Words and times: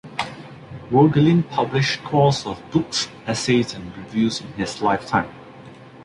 Voegelin 0.89 1.43
published 1.47 2.01
scores 2.01 2.47
of 2.47 2.59
books, 2.71 3.07
essays, 3.27 3.75
and 3.75 3.95
reviews 3.95 4.41
in 4.41 4.47
his 4.53 4.81
lifetime. 4.81 5.29